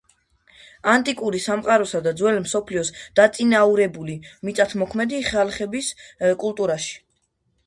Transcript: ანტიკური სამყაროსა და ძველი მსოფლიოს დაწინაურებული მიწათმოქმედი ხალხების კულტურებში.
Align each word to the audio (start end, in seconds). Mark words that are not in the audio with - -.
ანტიკური 0.93 1.41
სამყაროსა 1.43 2.01
და 2.07 2.13
ძველი 2.21 2.41
მსოფლიოს 2.45 2.91
დაწინაურებული 3.19 4.17
მიწათმოქმედი 4.49 5.21
ხალხების 5.29 5.93
კულტურებში. 6.47 6.99